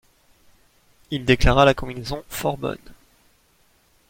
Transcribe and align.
Il 1.11 1.25
déclara 1.25 1.63
la 1.63 1.75
combinaison 1.75 2.23
fort 2.27 2.57
bonne. 2.57 2.93